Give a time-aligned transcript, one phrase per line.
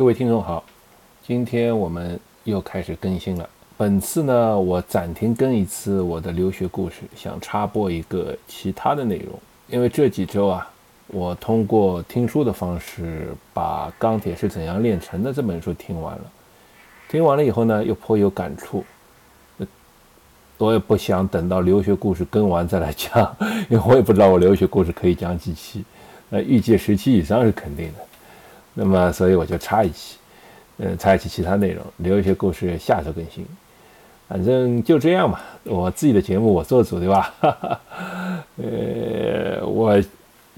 [0.00, 0.64] 各位听众好，
[1.22, 3.46] 今天我们又开始更新了。
[3.76, 9.38] 本次呢，我暂停更一次我的留学故事，想插播一个其他的内容。
[9.68, 10.66] 因为这几周啊，
[11.08, 16.22] 我通过听书的方式把《钢铁是怎样炼成的》这本书听完了。
[17.10, 18.82] 听完了以后呢，又颇有感触。
[20.56, 23.36] 我也不想等到留学故事更完再来讲，
[23.68, 25.84] 因为我也不知道我留学故事可以讲几期。
[26.30, 27.98] 那预计十期以上是肯定的。
[28.74, 30.16] 那么，所以我就插一期，
[30.78, 33.44] 嗯，插一期其他内容，留一些故事下周更新。
[34.28, 37.34] 反正就这样吧，我自己的节目我做主，对吧？
[38.62, 40.00] 呃，我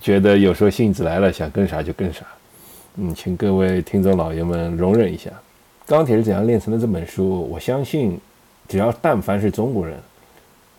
[0.01, 2.25] 觉得有时候兴致来了，想更啥就更啥。
[2.97, 5.31] 嗯，请各位听众老爷们容忍一下。
[5.87, 8.21] 《钢铁是怎样炼成的》这本书，我相信，
[8.69, 9.97] 只要但凡是中国人，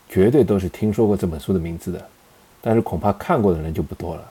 [0.08, 2.00] 绝对都是听说过这本书的名字的，
[2.62, 4.22] 但是恐怕看过的人就不多了，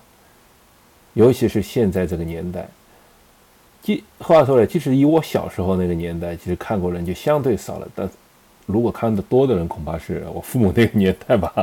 [1.14, 2.66] 尤其是现在这个年代。
[3.84, 7.88] 即话说来，即使以我小时候那个年代，其实看过人就相对少了。
[7.94, 8.10] 但
[8.66, 11.54] 如果看的多的人，恐怕是我父母那个年代吧。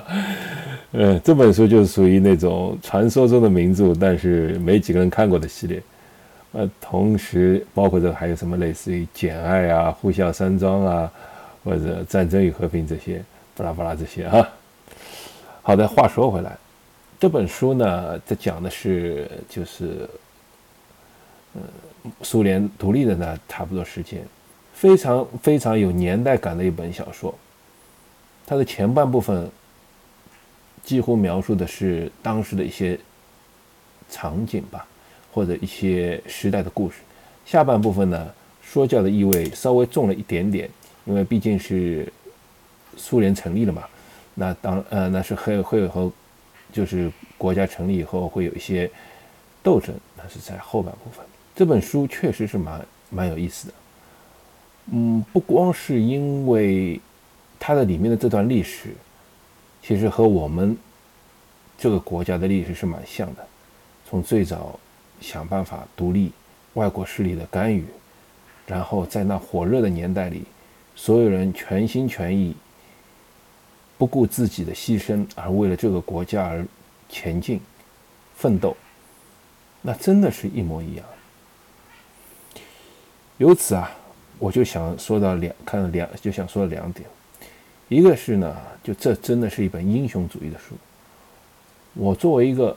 [0.93, 5.83] 呃，这本书就是属于那种传说中的名著，但是没几个人看过的系列。
[6.53, 11.11] 呃，同时包括这还有什么类似于《简爱》啊，《呼啸山庄》啊，
[11.65, 13.25] 或者《战争与和平》这些，
[13.57, 14.47] 巴拉巴拉这些啊。
[15.63, 16.55] 好的，话说回来，
[17.19, 20.07] 这本书呢，这讲的是就是。
[21.53, 21.63] 嗯，
[22.23, 24.23] 苏联独立的呢，差不多时间，
[24.73, 27.35] 非常非常有年代感的一本小说。
[28.47, 29.49] 它的前半部分
[30.83, 32.99] 几乎描述的是当时的一些
[34.11, 34.87] 场景吧，
[35.33, 36.97] 或者一些时代的故事。
[37.47, 40.69] 下半部分呢，说教的意味稍微重了一点点，
[41.05, 42.11] 因为毕竟是
[42.97, 43.85] 苏联成立了嘛。
[44.35, 46.11] 那当呃，那是会会和
[46.73, 48.91] 就是国家成立以后会有一些
[49.63, 51.25] 斗争，那是在后半部分。
[51.55, 53.75] 这本书确实是蛮蛮有意思的，
[54.93, 57.01] 嗯，不光是因为
[57.59, 58.95] 它的里面的这段历史，
[59.83, 60.77] 其实和我们
[61.77, 63.47] 这个国家的历史是蛮像的。
[64.09, 64.79] 从最早
[65.21, 66.33] 想办法独立，
[66.75, 67.85] 外国势力的干预，
[68.67, 70.45] 然后在那火热的年代里，
[70.97, 72.57] 所有人全心全意，
[73.99, 76.67] 不顾自己的牺牲，而为了这个国家而
[77.09, 77.61] 前进、
[78.35, 78.77] 奋斗，
[79.83, 81.05] 那真的是一模一样。
[83.41, 83.91] 由此啊，
[84.39, 87.09] 我就想说到两，看两，就想说两点，
[87.89, 90.75] 一个是呢，就这真的是一本英雄主义的书。
[91.95, 92.77] 我作为一个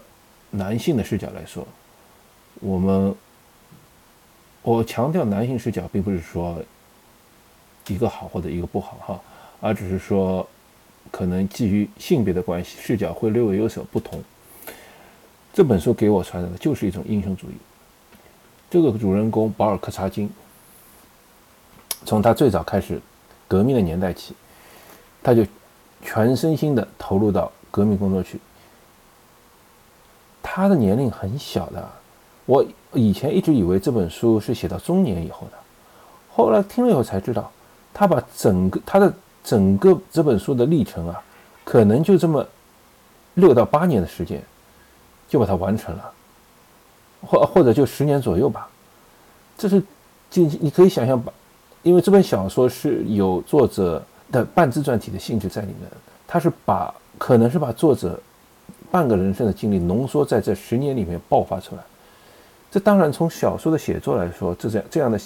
[0.51, 1.68] 男性的视角来说，
[2.62, 3.13] 我们，
[4.62, 6.63] 我强调男性视角，并不是说
[7.88, 9.22] 一个好或者一个不好哈，
[9.59, 10.47] 而只是说，
[11.12, 14.24] 可能基于性别的关系，视角会略微有所不同。
[15.51, 17.53] 这本书给我传达的就是一种英雄主义。
[18.69, 20.30] 这个主人公保尔柯察金。
[22.05, 23.01] 从他最早开始
[23.47, 24.33] 革命的年代起，
[25.21, 25.45] 他就
[26.01, 28.39] 全身心的投入到革命工作去。
[30.41, 31.89] 他的年龄很小的，
[32.45, 35.57] 我以前一直以为这本书是写到中年以后的，
[36.31, 37.51] 后来听了以后才知道，
[37.93, 41.21] 他把整个他的整个这本书的历程啊，
[41.63, 42.45] 可能就这么
[43.35, 44.41] 六到八年的时间
[45.29, 46.13] 就把它完成了，
[47.21, 48.69] 或或者就十年左右吧。
[49.57, 49.81] 这是
[50.29, 51.31] 就你可以想象把。
[51.83, 55.89] 因为这本小说是有作者的半自传体的性质在里面，
[56.25, 58.19] 他是把可能是把作者
[58.89, 61.83] 半个人生的经历浓缩在这十年里面爆发出来。
[62.71, 65.19] 这当然从小说的写作来说，这样这样的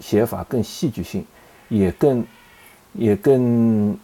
[0.00, 1.24] 写法更戏剧性，
[1.68, 2.24] 也更
[2.94, 3.96] 也更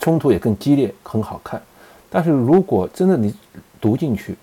[0.00, 1.62] 冲突也更激烈，很好看。
[2.10, 3.32] 但是如果真的你
[3.80, 4.34] 读进去，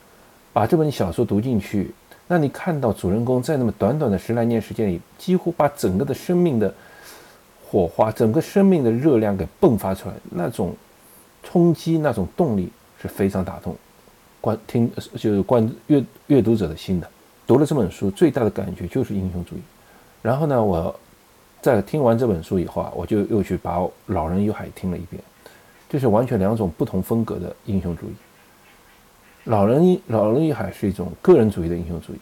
[0.53, 1.93] 把这本小说读进去，
[2.27, 6.73] 那你看到主人公在那么短短的十来年时间里，几乎把整个的生命的
[7.71, 10.75] 火花，整个生命的热量给迸发出来，那种
[11.41, 12.69] 冲击，那种动力
[13.01, 13.73] 是非常打动
[14.41, 17.09] 观听，就是观阅阅读者的心的。
[17.47, 19.59] 读了这本书，最大的感觉就是英雄主义。
[20.21, 20.93] 然后呢，我
[21.61, 23.77] 在听完这本书以后啊，我就又去把
[24.07, 25.23] 《老人与海》听了一遍，
[25.89, 28.09] 这是完全两种不同风格的英雄主义。
[29.45, 32.19] 《老人与老人与海》是一种个人主义的英雄主义，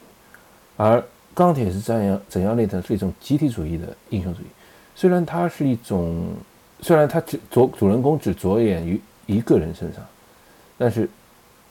[0.77, 0.99] 而
[1.33, 4.45] 《钢铁是怎样怎样炼成》是一种集体主义的英雄主义。
[4.99, 6.27] 虽然它是一种，
[6.81, 10.03] 虽然它只着主人公只着眼于一个人身上，
[10.77, 11.09] 但是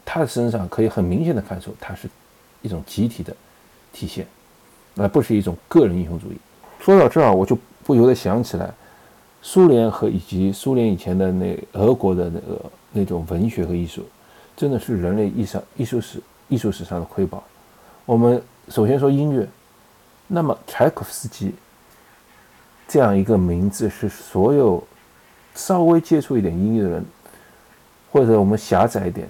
[0.02, 2.08] 他的身上可以很明显的看出，它是
[2.62, 3.36] 一种集体的
[3.92, 4.26] 体现，
[4.96, 6.38] 而不是一种个人英雄主义。
[6.80, 8.72] 说到这儿，我就不由得想起来，
[9.42, 14.06] 苏联和以及苏联以前的那俄国的那个那种文学和艺术，
[14.56, 17.44] 真的是人类艺上艺术史艺术史上的瑰宝。
[18.06, 19.46] 我们首先说音乐，
[20.26, 21.52] 那么柴可夫斯基
[22.88, 24.82] 这样一个名字，是所有
[25.54, 27.04] 稍微接触一点音乐的人，
[28.10, 29.28] 或者我们狭窄一点，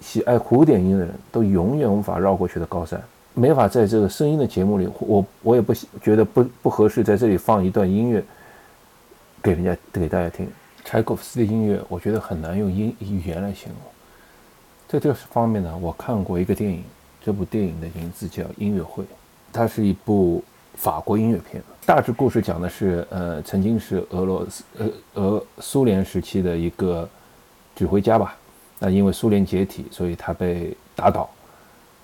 [0.00, 3.00] 喜爱古典音乐的人都永远无法绕过去的高山。
[3.34, 8.24] 没法在这个声音的节目里，我我也不觉得不不合适，在这里放一段音乐
[9.42, 10.48] 给人家给大家听。
[10.82, 13.76] 柴可夫斯基的音乐，我觉得很难用音语言来形容。
[14.88, 16.82] 在这方面呢，我看过一个电影，
[17.22, 19.04] 这部电影的名字叫《音乐会》，
[19.52, 20.42] 它是一部
[20.76, 21.60] 法国音乐片。
[21.84, 27.08] 大致故事讲的是，呃，曾经是俄罗斯呃俄苏联时期的一个
[27.74, 28.36] 指挥家吧，
[28.78, 31.28] 那因为苏联解体，所以他被打倒。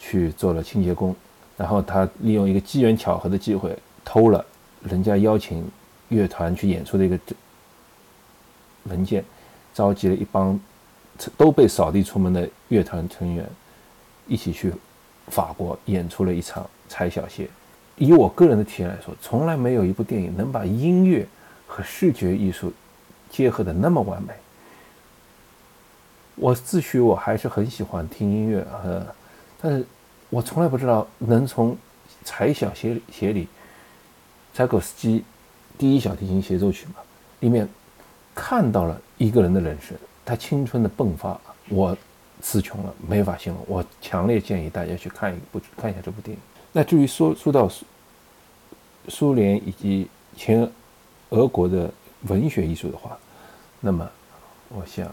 [0.05, 1.15] 去做了清洁工，
[1.57, 4.45] 然后他利用一个机缘巧合的机会偷了
[4.83, 5.65] 人家邀请
[6.09, 7.17] 乐团去演出的一个
[8.83, 9.25] 文件，
[9.73, 10.59] 召集了一帮
[11.37, 13.49] 都被扫地出门的乐团成员
[14.27, 14.75] 一起去
[15.29, 17.45] 法国演出了一场《踩小鞋》。
[18.02, 21.25] 以我个人的体验来说，从来没有一部电影能把音乐
[21.69, 22.72] 和视觉艺术
[23.31, 24.34] 结合的那么完美。
[26.34, 29.06] 我自诩我还是很喜欢听音乐和。
[29.60, 29.87] 但是，
[30.31, 31.75] 我从来不知道能从
[32.25, 33.46] 《柴小协协里，
[34.52, 35.22] 柴可夫斯基
[35.78, 36.94] 第一小提琴协奏曲嘛，
[37.38, 37.69] 里面
[38.34, 41.40] 看到了一个人的人生，他青春的迸发。
[41.69, 41.96] 我
[42.40, 43.64] 词穷了，没法形容。
[43.69, 46.43] 我强烈建议大家去看一部，看一下这部电影。
[46.73, 47.85] 那至于说说到苏
[49.09, 50.71] 苏联以及前
[51.31, 51.93] 俄国的
[52.23, 53.19] 文学艺术的话，
[53.81, 54.09] 那么
[54.69, 55.11] 我想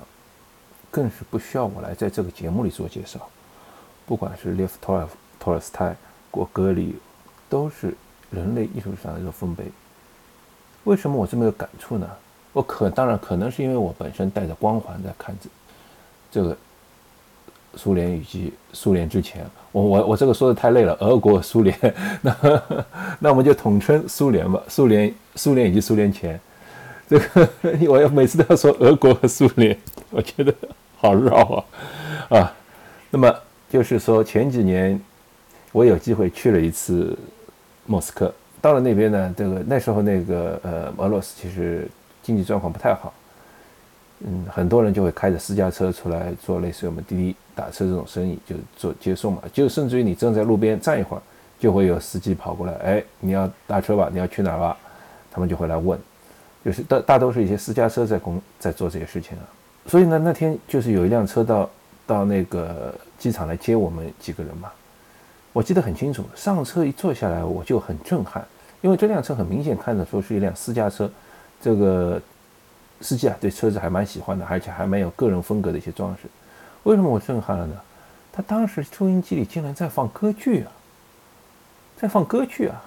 [0.90, 3.30] 更是不需要我来在这个节目里做介绍。
[4.06, 5.08] 不管是列夫·托尔
[5.40, 5.96] 托尔斯泰、
[6.32, 6.96] 果戈里，
[7.50, 7.94] 都是
[8.32, 9.66] 人类艺术上的一个丰碑。
[10.86, 12.10] 为什么我这么有感触呢？
[12.54, 15.50] 我可当然可能是因为我本身带着光环在看这
[16.32, 16.58] 这个
[17.76, 19.46] 苏联以及苏联之前。
[19.72, 21.78] 我我我这个说的太累了，俄国、苏联，
[22.22, 22.36] 那
[23.20, 24.62] 那我们就统称苏联吧。
[24.68, 26.40] 苏联、苏联以及苏联前，
[27.10, 27.50] 这个
[27.88, 29.78] 我要每次都要说俄国和苏联，
[30.10, 30.54] 我觉得
[30.98, 31.66] 好绕
[32.30, 32.54] 啊啊。
[33.10, 33.34] 那么。
[33.72, 35.00] 就是说，前几年
[35.72, 37.16] 我有机会去了一次
[37.86, 41.88] 莫斯科，到了那边呢，这个那时候那个呃俄罗斯其实
[42.24, 43.14] 经济状况不太好，
[44.20, 51.22] 嗯，很多人就会开着私家车出来做类似于我们滴滴打车这种生意，就做接送嘛，就甚至于你正在路边站一会儿，
[51.60, 54.10] 就会有司机跑过来，哎，你要搭车吧？
[54.12, 54.78] 你要去哪儿吧？
[55.32, 56.00] 他们就会来问，
[56.64, 59.44] 就是大大都是一些私家车在工在做这些事情啊，
[59.88, 61.70] 所以呢，那天就是有一辆车到
[62.06, 62.94] 到那个。
[63.20, 64.72] 机场来接我们几个人嘛，
[65.52, 66.24] 我记得很清楚。
[66.38, 68.42] 上车一坐下来，我就很震撼，
[68.80, 71.12] 因为这辆车很明显看得出是一辆私家车。
[71.62, 72.22] 这个
[73.02, 76.30] 司机啊，对车子还蛮喜欢的，而且还蛮有个人风格的一些装饰。
[76.84, 77.76] 为什么我震撼了呢？
[78.32, 80.72] 他当时收音机里竟然在放歌剧啊，
[81.98, 82.82] 在放歌剧啊！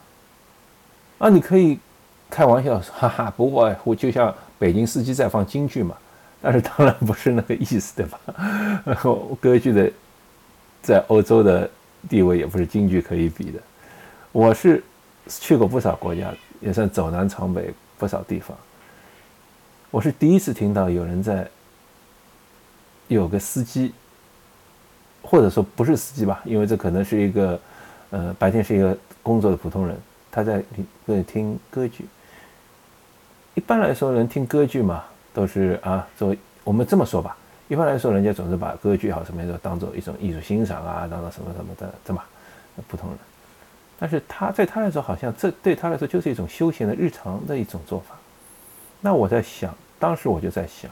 [1.19, 1.79] 啊，你可以
[2.31, 5.97] 开玩笑说，哈哈，不过我就像北京司机在放京剧嘛。
[6.41, 8.19] 但是当然不是那个意思，对吧？
[9.41, 9.91] 歌剧的。
[10.83, 11.71] 在欧洲的
[12.09, 13.61] 地位也不是京剧可以比的。
[14.33, 14.83] 我是
[15.29, 18.59] 去过不少国家，也算走南闯北不少地方。
[19.93, 21.47] 我是第一次听到有人在
[23.09, 23.93] 有个司机，
[25.21, 27.61] 或者说不是司机吧，因为这可能是一个
[28.09, 29.95] 呃白天是一个工作的普通人，
[30.31, 30.65] 他在
[31.07, 32.07] 在听歌剧。
[33.53, 37.37] 一般来说，人听歌剧嘛，都是啊，作为我们这么说吧。
[37.69, 42.25] 一般来说，人家总是把歌剧好什么的当做一种艺术欣赏啊，当做什么什么的，对吧？
[42.89, 43.19] 普通人，
[43.99, 48.17] 但是他在他来说，好像这对他来说就是一种休闲的日常的一种做法。
[49.05, 50.91] 那我在想，当时我就在想，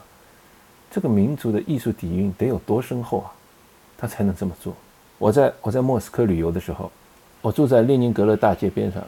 [0.89, 3.33] 这个民族的艺术底蕴得有多深厚啊，
[3.99, 4.73] 他才能这么做？
[5.19, 6.93] 我在我在莫斯科旅游的时候，
[7.43, 9.03] 我住在列宁格勒大街边上。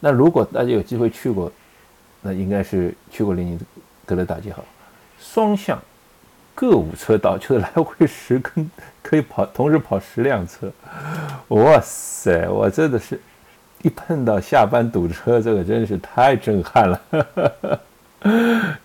[0.00, 1.52] 那如果大家有机会去过，
[2.20, 3.56] 那应该是去过列宁
[4.04, 4.60] 格勒大街哈，
[5.20, 5.80] 双向。
[6.52, 8.68] 各五车道，就是来回十根，
[9.04, 10.68] 可以跑，同时跑十辆车。
[11.48, 13.20] 哇塞，我真的是，
[13.82, 17.00] 一碰到下班堵车，这个真是太震撼了，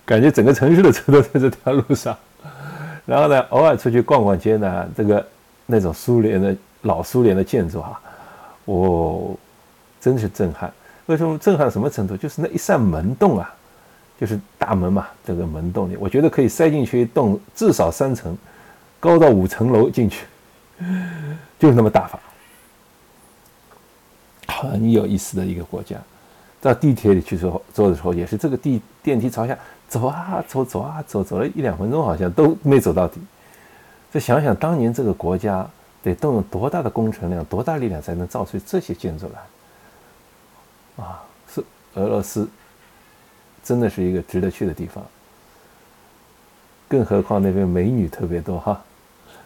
[0.05, 2.17] 感觉整个城市的车都在这条路上。
[3.05, 5.25] 然后呢，偶尔出去逛逛街呢，这个
[5.65, 8.01] 那种苏联的老苏联的建筑啊，
[8.65, 9.35] 哦，
[10.01, 10.71] 真是震撼。
[11.05, 12.17] 为什么震撼什么程度？
[12.17, 13.53] 就是那一扇门洞啊。
[14.19, 18.35] 就是大门嘛，这个门洞里，我觉得可以塞进去一栋至少三层，
[18.99, 20.25] 高到五层楼进去，
[21.59, 22.19] 就是那么大法，
[24.47, 25.97] 很有意思的一个国家。
[26.67, 29.57] 到地铁里去之后，坐的时候也是这个地电梯朝下
[29.87, 33.21] 走啊走，走啊走，走了一两分钟，好像都没走到底。
[34.11, 35.65] 再想想当年这个国家
[36.03, 39.27] 得动用多大的工程量、多大力量才能造出这些建筑
[40.97, 41.03] 来？
[41.05, 41.63] 啊，是
[41.95, 42.47] 俄罗斯，
[43.63, 45.03] 真的是一个值得去的地方。
[46.87, 48.81] 更何况那边美女特别多哈。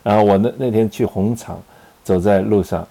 [0.03, 1.61] 然后我那那天去红场，
[2.03, 2.87] 走在路上，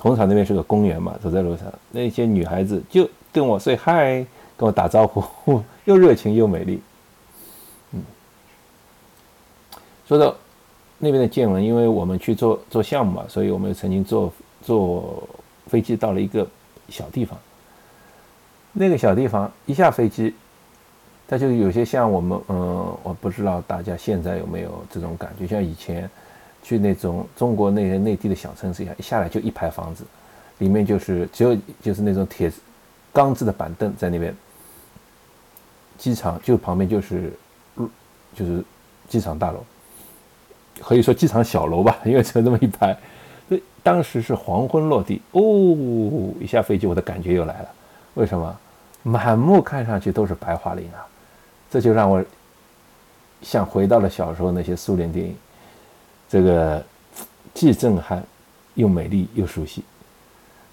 [0.00, 4.26] 红场那边是个公园嘛，走在路上，那些女孩子就跟我 say hi，
[4.56, 6.80] 跟我打招呼， 又热情又美丽。
[7.92, 8.02] 嗯，
[10.06, 10.34] 说到
[10.98, 15.28] 那边的见闻，因为我们去做做项目嘛，所以我们曾经坐坐
[15.66, 16.46] 飞机到了一个
[16.88, 17.38] 小地方。
[18.72, 20.34] 那个小地方一下飞机，
[21.26, 26.10] 它就有些像我们，嗯，我不知道大家现在有没有这种感觉，像以前。
[26.60, 30.04] 去那种中国那些内地的小城市一样，一下来就一排房子，
[30.58, 32.52] 里面就是只有就是那种铁
[33.12, 34.34] 钢制的板凳在那边。
[35.96, 37.32] 机场就旁边就是
[38.34, 38.64] 就是
[39.08, 39.64] 机场大楼，
[40.80, 42.96] 可以说机场小楼吧， 因为只有那么一排。
[43.48, 45.42] 所以当时是黄昏落地，哦，
[46.40, 47.68] 一下飞机我的感觉又来了。
[48.14, 48.56] 为什么？
[49.04, 51.06] 满目看上去都是白桦林啊，
[51.70, 52.22] 这就让我
[53.42, 55.36] 像回到了小时候那些苏联电影。
[56.28, 56.84] 这个
[57.54, 58.22] 既震撼
[58.74, 59.82] 又美丽又熟悉，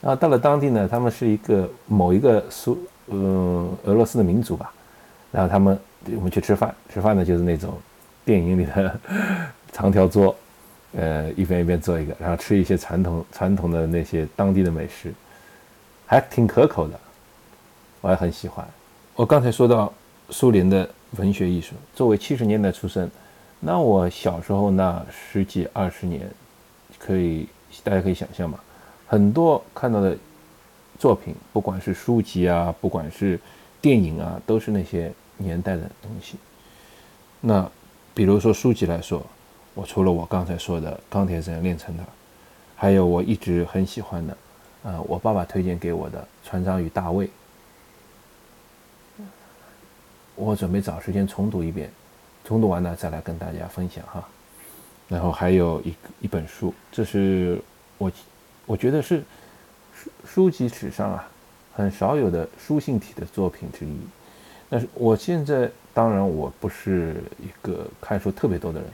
[0.06, 4.72] 然后到了当地呢，他们是一个某一个苏嗯俄罗斯的民族吧，
[5.32, 5.80] 然后他们
[6.16, 7.74] 我们去吃饭，吃饭呢就是那种
[8.24, 9.00] 电影里的
[9.74, 10.36] 长条桌，
[10.96, 15.12] 呃一边一边坐一个，然后吃一些传统传统的那些当地的美食，
[16.06, 17.00] 还挺可口的，
[18.02, 18.64] 我还很喜欢。
[19.16, 19.92] 我刚才说到
[20.30, 23.10] 苏联的文学艺术，作为七十年代出生。
[23.60, 26.30] 那我小时候那十几二十年，
[27.00, 27.48] 可以
[27.84, 28.60] 大家可以想象嘛，
[29.08, 30.18] 很多看到的
[30.98, 33.40] 作品，不管是书籍啊，不管是
[33.82, 36.38] 电影啊，都是那些年代的东西。
[37.42, 37.70] 那
[38.14, 39.26] 比如说书籍来说，
[39.74, 42.04] 我除了我刚才说的《钢铁怎样炼成的》，
[42.76, 44.38] 还有我一直很喜欢的，
[44.84, 47.28] 呃，我爸爸推荐给我的《船长与大卫》，
[50.36, 51.92] 我准备找时间重读一遍。
[52.44, 54.24] 重读完了再来跟大家分享哈，
[55.08, 57.60] 然后还有一一本书，这是
[57.98, 58.12] 我
[58.66, 59.24] 我觉得是
[59.94, 61.28] 书书籍史上啊
[61.74, 63.98] 很少有的书信体的作品之一。
[64.70, 68.90] 但是我现在当然我不是一个看书特别多的人，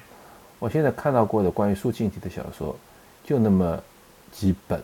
[0.60, 2.76] 我现在看到过的关于书信体的小说
[3.24, 3.82] 就那么
[4.32, 4.82] 几本。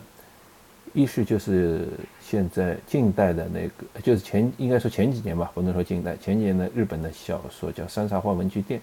[0.94, 1.86] 一是就是
[2.24, 8.80] 现在近代的那个，就是前应该说前几年吧，不能说近代，前几年的日本的小说叫《三茶花文具店》，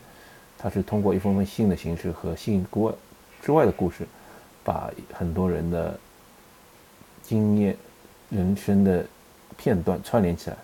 [0.55, 2.93] 它是通过一封封信的形式和信之外
[3.41, 4.07] 之外的故事，
[4.65, 5.97] 把很多人的
[7.23, 7.77] 经验、
[8.29, 9.05] 人生的
[9.55, 10.57] 片段串联起来，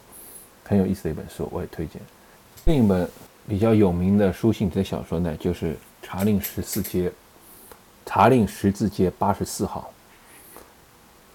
[0.66, 2.02] 很有意思的一本书，我也推荐。
[2.66, 3.08] 另一本
[3.48, 7.10] 比较有名的书信的小说呢，就是《茶令十四街》，
[8.06, 9.94] 《茶令十字街八十四号》。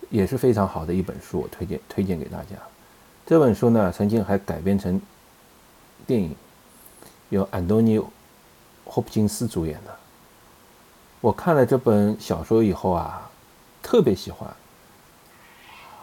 [0.08, 2.56] 也是非常好的一本书，我推荐推荐给大家。
[3.26, 5.00] 这本书呢，曾经还改编成
[6.06, 6.34] 电影，
[7.30, 7.98] 由安东尼·
[8.84, 9.96] 霍普金斯主演的。
[11.20, 13.28] 我看了这本小说以后啊，
[13.82, 14.48] 特别喜欢。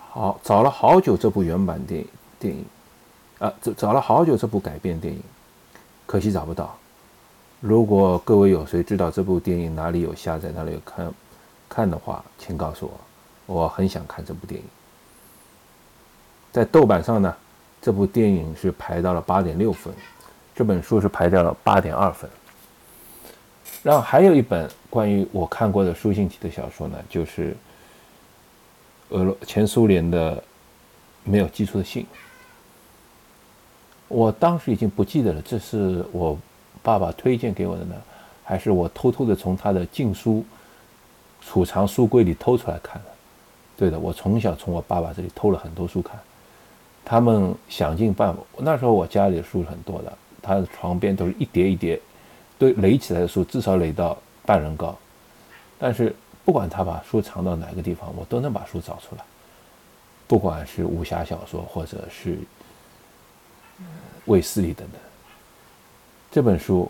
[0.10, 2.08] 好，找了好久这部原版电影
[2.40, 2.66] 电影，
[3.40, 5.24] 啊，找找了好久这部改编电影，
[6.06, 6.76] 可惜找不到。
[7.60, 11.14] 如果各位有谁知道这部电影哪里有下载，哪里有看
[11.70, 12.94] 看的话，请告诉我。
[13.46, 14.68] 我很想看这部电影，
[16.52, 17.34] 在豆瓣上呢，
[17.82, 19.94] 这部电影是排到了八点六分，
[20.54, 22.30] 这本书是排到了八点二分。
[23.84, 27.56] 然后还有一本关于我看过的书信体的小说呢，就是
[29.10, 30.42] 俄罗前苏联的
[31.24, 32.06] 没有寄出的信。
[34.08, 36.38] 我当时已经不记得了，这是我
[36.82, 37.96] 爸爸推荐给我的呢，
[38.44, 40.46] 还是我偷偷的从他的禁书
[41.42, 43.10] 储藏书柜里偷出来看的？
[43.76, 46.18] 对的，我从小从我爸爸这里偷了很多书看，
[47.04, 48.40] 他们想尽办法。
[48.60, 52.00] 那时候我家里的书很多的，他的床边都是一叠一叠，
[52.58, 54.98] 堆垒起来的书，至少垒到半人高。
[55.80, 59.24] 但是不管他把书藏到哪个地方，我都能把书找出来。
[60.28, 62.38] 不管是武侠小说，或者是
[64.26, 65.00] 卫斯理等等，
[66.32, 66.90] 这本书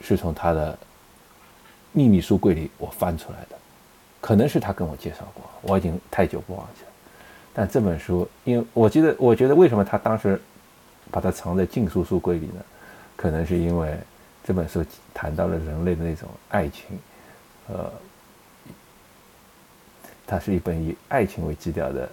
[0.00, 0.78] 是从他的
[1.92, 3.56] 秘密书柜里我翻出来的。
[4.20, 6.88] 可能是他跟我介绍过，我已经太久不忘记了。
[7.54, 10.40] 但这本书，因为我记得，我觉得为什么他当时
[11.10, 12.60] 把它藏在禁书书柜里呢？
[13.16, 13.96] 可能是因为
[14.46, 16.84] 这本书谈到了人类的那种爱情，
[17.68, 17.90] 呃，
[20.26, 22.08] 它是一本以爱情为基调的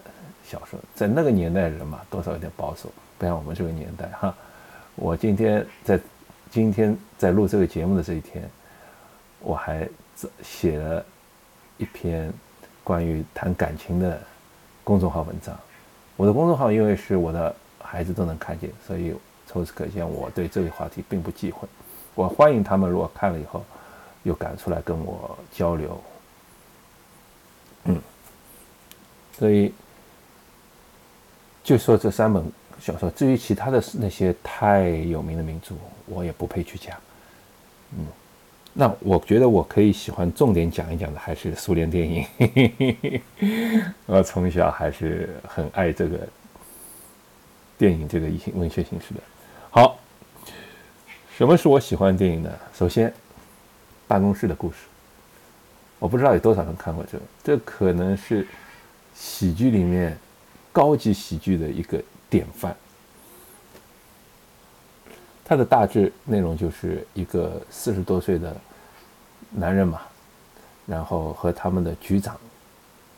[0.46, 0.80] 小说。
[0.96, 4.36] 在那个年代，人嘛，多少有点保守，不像我们这个年代哈。
[4.96, 6.00] 我今天在
[6.50, 8.50] 今天在录这个节目的这一天，
[9.40, 9.88] 我还
[10.42, 11.06] 写了。
[11.78, 12.32] 一篇
[12.84, 14.22] 关于谈感情的
[14.84, 15.60] 公众号文章，
[16.16, 21.68] 我的公众号因为是我的孩子都能看见，所以由此可见我对这个话题并不忌讳。
[22.16, 23.64] 我欢迎他们如果看了以后
[24.24, 26.02] 又赶出来跟我交流。
[27.86, 28.02] 嗯，
[29.38, 29.74] 所以
[31.64, 32.44] 就说这三本
[32.80, 36.98] 小说，至于其他的那些太有名的名著，我也不配去讲。
[37.98, 38.06] 嗯。
[38.76, 43.22] 那我觉得我可以喜欢重点讲一讲的还是苏联电影，
[44.08, 46.28] 我从小还是很爱这个
[47.78, 49.20] 电影这个文学形式的。
[49.70, 49.96] 好，
[51.36, 52.52] 什么是我喜欢的电影呢？
[52.76, 53.10] 首先，
[54.08, 54.76] 《办公室的故事》，
[55.98, 58.48] 我不知道有多少人看过这个，这可能是
[59.16, 60.16] 喜剧里面
[60.72, 62.00] 高级喜剧的一个
[62.30, 62.76] 典范。
[65.44, 68.56] 它的大致内容就是一个四十多岁的
[69.50, 70.02] 男人嘛，
[70.86, 72.40] 然后和他们的局长，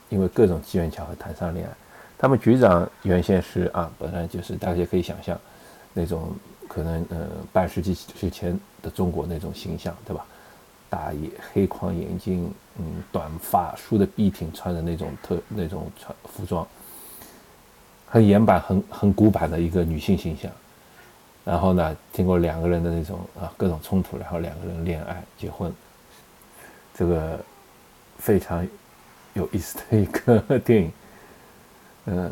[0.08, 1.74] 因为各种机缘巧合谈上恋爱。
[2.18, 5.38] 他们局长原先是啊，本来就是大家可以想象
[5.94, 6.34] 那种
[6.76, 10.26] 可能呃半世纪之前的中国那种形象，对吧？
[10.90, 16.68] 大眼黑框眼镜，嗯，短发梳的笔挺，穿的那种特那种穿服装，
[18.06, 20.52] 很严版、很很古板的一个女性形象。
[21.46, 25.72] 然后呢，经过两个人的那种啊各种冲突，然后两个人恋爱结婚，
[26.94, 27.40] 这个
[28.18, 28.68] 非常
[29.34, 30.92] 有意思的一个 电影。
[32.04, 32.32] 呃，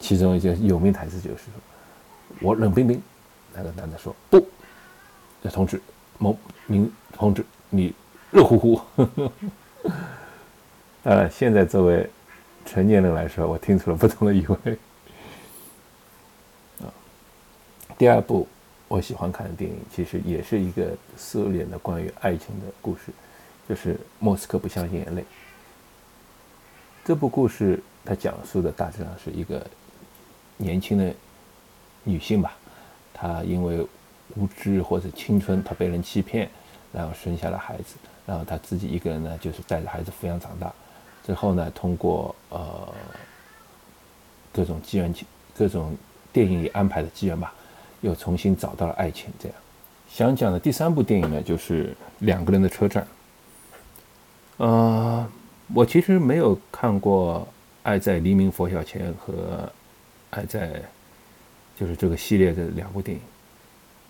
[0.00, 1.44] 其中一些有名台词就是
[2.42, 3.00] ：“我冷冰冰。”
[3.58, 4.46] 那个男的说：“不，
[5.42, 5.80] 那同志，
[6.18, 6.36] 某
[6.66, 7.92] 名同志，你
[8.30, 8.80] 热乎乎。”
[11.02, 12.08] 当然，现在作为
[12.64, 14.78] 成年人来说，我听出了不同的意味。
[17.96, 18.46] 第二部
[18.86, 23.12] 我喜欢看的电影，其实也是一个苏联的关于爱情的故事，
[23.68, 25.22] 就是《莫斯科不相信眼泪》。
[27.04, 29.66] 这部故事它讲述的大致上是一个
[30.58, 31.14] 年轻的
[32.04, 32.57] 女性吧，
[33.18, 33.86] 他因为
[34.36, 36.48] 无知或者青春，他被人欺骗，
[36.92, 40.72] 然后生下了孩子，然后他自己一个人呢，就是带着孩子抚养长大。
[41.26, 42.88] 之后呢，通过呃
[44.52, 45.14] 各种机缘、
[45.56, 45.96] 各种
[46.32, 47.52] 电影里安排的机缘吧。
[48.00, 49.58] 又重新找到了爱情，这样
[50.08, 53.04] 想讲的第三部电影呢，就是两个人的车站。
[54.58, 55.28] 呃，
[55.74, 57.40] 我其实没有看过
[57.82, 59.32] 《爱在黎明佛晓前》和
[60.30, 60.68] 《爱在》，
[61.78, 63.22] 就是这个系列的两部电影。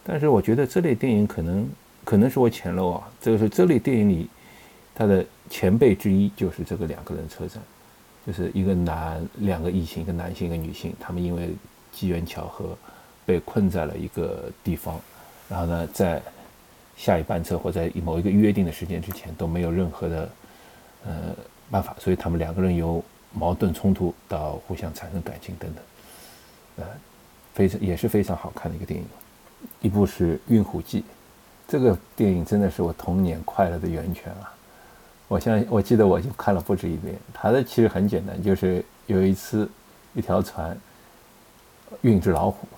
[0.05, 1.69] 但是我觉得这类电影可能
[2.05, 3.09] 可能是我浅陋啊。
[3.21, 4.29] 这个是这类电影里
[4.95, 7.63] 它的前辈之一，就是这个两个人车站，
[8.27, 11.51] 就是一个男两个异性，一个男性一个女性，他们因为
[11.93, 12.77] 机缘巧合。
[13.29, 14.99] 被困在了一个地方，
[15.51, 16.19] 然后呢，在
[16.97, 20.31] 下一班车或在某一个约定的时间之前都没有任何的
[21.05, 21.13] 呃
[21.71, 23.05] 办法，所以他们两个人由
[23.35, 25.85] 矛盾冲突到互相产生感情等等，
[26.77, 26.87] 呃，
[27.59, 29.05] 非常也是非常好看的一个电影。
[29.81, 31.01] 一部是《运虎记》，
[31.67, 34.55] 这个电影真的是我童年快乐的源泉啊！
[35.27, 37.17] 我像我记得我就看了不止一遍。
[37.35, 39.69] 它的其实很简单，就是有一次
[40.15, 40.79] 一条船
[42.03, 42.69] 运只老虎。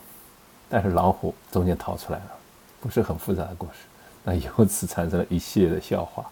[0.70, 2.30] 但是老虎中间逃出来了，
[2.80, 3.72] 不是很复杂的故事，
[4.24, 6.30] 那由此产生了一系列的笑话。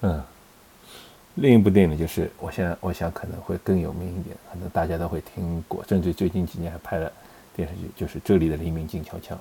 [0.00, 0.20] 嗯，
[1.36, 7.12] 另一部电影就是我现在我想可能会更有名一点，可能大家都会听过，甚至最近几年还拍了
[7.54, 9.34] 电视剧，就是《这里的黎明静悄悄》。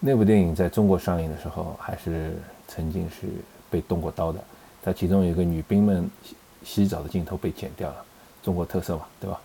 [0.00, 3.26] 那部电影在中国上映的时候，还是曾经是
[3.68, 4.42] 被动过刀的。
[4.82, 8.04] 它其中有一个女兵们洗洗澡的镜头被剪掉了，
[8.42, 9.40] 中国特色嘛，对吧？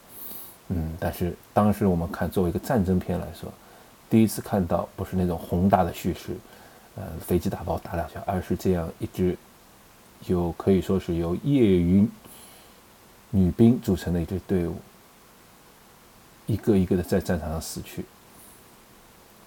[0.69, 3.51] 嗯，但是当时我们看作为一个战争片来说，
[4.09, 6.37] 第一次看到不是那种宏大的叙事，
[6.95, 9.35] 呃，飞机打包打两下，而是这样一支
[10.27, 12.07] 有可以说是由业余
[13.31, 14.75] 女兵组成的一支队伍，
[16.45, 18.05] 一个一个的在战场上死去，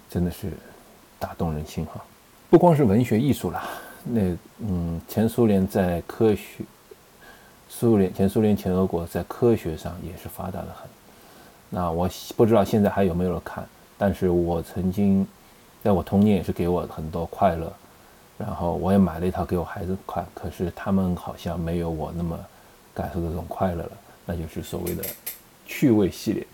[0.09, 0.51] 真的是
[1.19, 2.03] 打动人心哈！
[2.49, 3.67] 不光是文学艺术啦，
[4.03, 6.63] 那嗯，前苏联在科学，
[7.69, 10.89] 苏联前苏联前俄国在科学上也是发达的很。
[11.69, 13.67] 那我不知道现在还有没有人看。
[13.97, 15.27] 但是我曾经，
[15.83, 17.73] 在我童年也是给我很多快乐，
[18.37, 22.39] 然后我也买了一套给我孩子看，可是他们好像没有我那么
[22.93, 23.91] 感受这种快乐了，
[24.23, 25.03] 那就是所谓的
[25.65, 26.47] 趣味系列，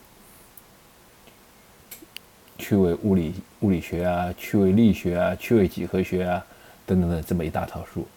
[2.58, 6.46] 趣味物理物理学啊，趣味力学啊，趣味几何学啊，
[6.86, 8.08] 等等的这么一大套书。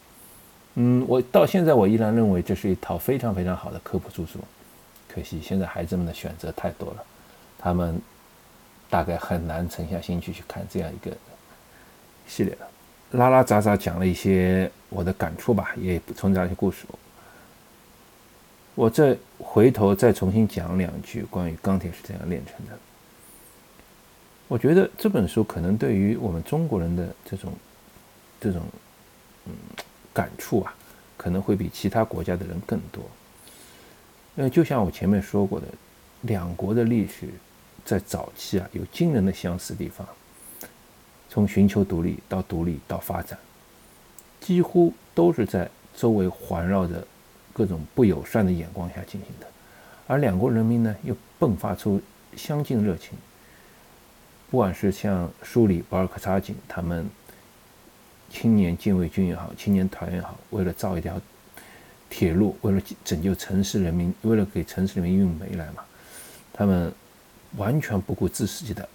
[0.75, 4.43] 嗯，我到现在我依然认为这是一套非常非常好的科普著作，
[5.09, 7.05] 可惜现在孩子们的选择太多了，
[7.59, 8.01] 他们。
[8.89, 11.15] 大概很难沉下心去去看这样一个
[12.25, 12.69] 系列了，
[13.19, 16.87] 拉拉杂杂讲了一些我的感触吧，也补充这样一些故事。
[18.77, 22.79] 我再回头再重新讲两句关于钢铁是怎样炼成的。
[24.49, 27.53] 我觉得这本书可能对于我们中国人的这种
[28.41, 28.63] 这种
[29.47, 29.53] 嗯
[30.13, 30.75] 感触啊，
[31.17, 33.03] 可能会比其他国家的人更多。
[34.37, 35.67] 因为就像我前面说过的，
[36.23, 37.29] 两国的历史
[37.85, 40.07] 在早期啊有惊人的相似地方，
[41.29, 43.39] 从寻求独立到独立到发展，
[44.41, 47.07] 几乎都是在周围环绕着。
[47.57, 49.47] 各种不友善的眼光下进行的，
[50.07, 51.99] 而两国人民呢又迸发出
[52.37, 53.17] 相近热情。
[54.51, 57.09] 不管是像苏里、保尔克察金他们
[58.31, 61.21] 青年禁卫军也好，青年团也好，为了造一条
[62.09, 65.85] 铁路，为了拯救城市人民，为了给城市人民运煤来嘛，
[66.53, 66.93] 他们
[67.57, 68.89] 完全不顾自己的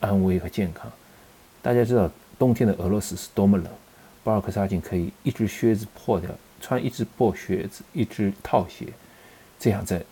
[0.00, 0.90] 安危和健康。
[1.62, 3.66] 大家知道冬天的俄罗斯是多么冷，
[4.22, 6.30] 保尔克察金可以一只靴子破掉。
[6.60, 8.86] 穿一只破靴子，一只套鞋，
[9.58, 10.02] 这样在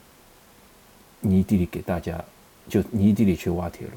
[1.21, 2.23] 泥地里给大家，
[2.69, 3.93] 就泥地里去挖铁路，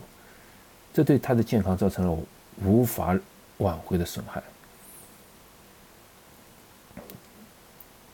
[0.95, 2.17] 这对他的健康造成了
[2.63, 3.19] 无法
[3.57, 4.41] 挽回的损害。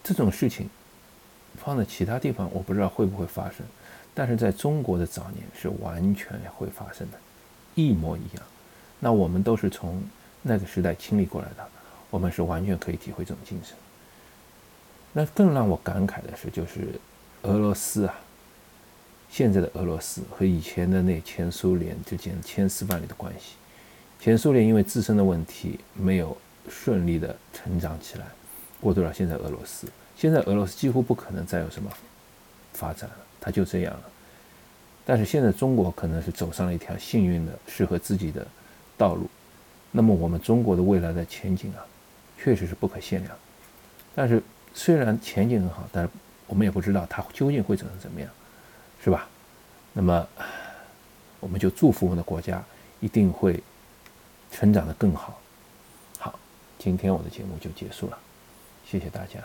[0.03, 0.67] 这种事情
[1.63, 3.63] 放在其他地方，我不知道会不会发生，
[4.15, 7.19] 但是在中国的早年是完全会发生的，
[7.75, 8.43] 一模一样。
[8.99, 10.01] 那我们都是从
[10.41, 11.63] 那个时代经历过来的，
[12.09, 13.77] 我们是完全可以体会这种精神。
[15.13, 16.99] 那更让我感慨的是，就是
[17.43, 18.15] 俄罗斯啊，
[19.31, 23.55] 现在的俄罗斯和以前的那前苏联之间千丝万缕的关系。
[24.19, 26.37] 前苏联因为自身的问题没有
[26.69, 28.25] 顺利的成长起来，
[28.79, 29.87] 过渡到现在俄罗斯。
[30.15, 31.89] 现在俄罗斯几乎不可能再有什么
[32.73, 34.03] 发展了，它就这样了。
[35.05, 38.45] 但是现在中国可能是走上了一条幸运的、适合自己的
[38.97, 39.27] 道路。
[39.91, 41.79] 那么我们中国的未来的前景啊，
[42.37, 43.35] 确实是不可限量。
[44.13, 44.43] 但是。
[44.73, 46.09] 虽然前景很好，但是
[46.47, 48.29] 我们也不知道它究竟会走成怎么样，
[49.03, 49.27] 是吧？
[49.93, 50.27] 那么，
[51.39, 52.63] 我们就祝福我们的国家
[52.99, 53.61] 一定会
[54.51, 55.39] 成长的更好。
[56.19, 56.39] 好，
[56.77, 58.17] 今天我的节目就结束了，
[58.85, 59.39] 谢谢大家。